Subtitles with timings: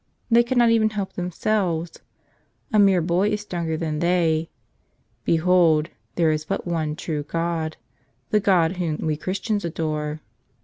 [0.31, 1.99] They cannot even help them¬ selves.
[2.73, 4.49] A mere boy is stronger than they.
[5.25, 7.77] Behold, there is but one true God,
[8.31, 10.21] the God Whom we Chris¬ tians adore."